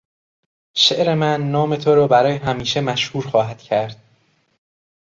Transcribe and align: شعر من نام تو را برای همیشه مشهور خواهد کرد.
شعر 0.77 1.13
من 1.15 1.51
نام 1.51 1.75
تو 1.75 1.95
را 1.95 2.07
برای 2.07 2.35
همیشه 2.35 2.81
مشهور 2.81 3.27
خواهد 3.27 3.61
کرد. 3.61 4.01